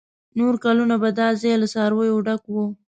نور 0.37 0.53
کلونه 0.63 0.95
به 1.01 1.09
دا 1.19 1.27
ځای 1.41 1.55
له 1.61 1.67
څارویو 1.73 2.23
ډک 2.25 2.43
و. 2.49 2.55